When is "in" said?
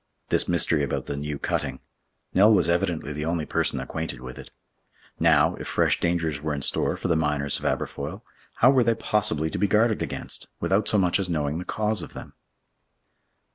6.55-6.63